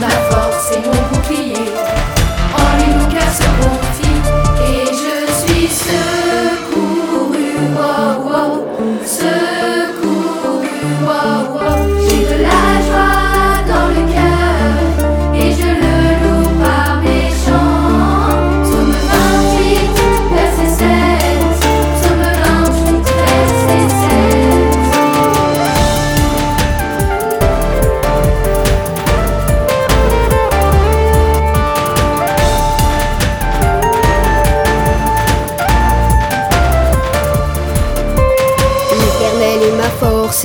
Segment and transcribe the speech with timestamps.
[0.00, 1.09] Na Fox, Senhor.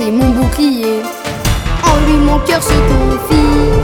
[0.00, 1.00] Et mon bouclier.
[1.82, 3.75] En lui mon cœur se confie.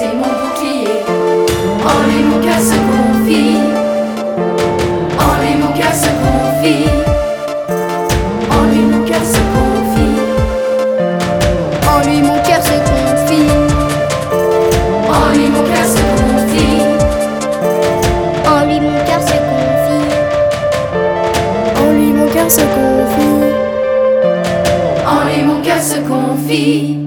[0.00, 1.02] Et mon bouclier.
[1.84, 3.58] En lui mon cœur se confie.
[5.18, 6.88] En lui mon cœur se confie.
[8.50, 10.18] En lui mon cœur se confie.
[11.86, 13.50] En lui mon cœur se confie.
[15.08, 16.82] En lui mon cœur se confie.
[18.46, 20.06] En lui mon cœur se confie.
[21.80, 22.94] En lui mon cœur se confie.
[25.46, 27.03] Mon se confie.